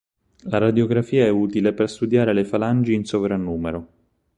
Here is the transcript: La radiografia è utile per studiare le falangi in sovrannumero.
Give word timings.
La 0.45 0.57
radiografia 0.57 1.25
è 1.25 1.29
utile 1.29 1.73
per 1.73 1.87
studiare 1.87 2.33
le 2.33 2.43
falangi 2.43 2.95
in 2.95 3.05
sovrannumero. 3.05 3.87